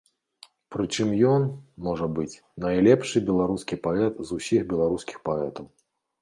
Прычым 0.75 1.09
ён, 1.31 1.43
можа 1.87 2.07
быць, 2.19 2.41
найлепшы 2.65 3.23
беларускі 3.29 3.79
паэт 3.85 4.15
з 4.31 4.41
усіх 4.41 4.61
беларускіх 4.73 5.17
паэтаў. 5.31 5.65